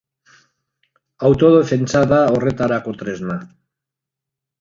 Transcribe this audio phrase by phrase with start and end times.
[1.27, 3.37] Autodefentsa da horretarako tresna.